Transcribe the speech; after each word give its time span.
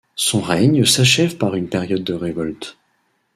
Son 0.15 0.41
règne 0.41 0.83
s'achève 0.83 1.37
par 1.37 1.53
une 1.53 1.69
période 1.69 2.03
de 2.03 2.15
révoltes. 2.15 2.75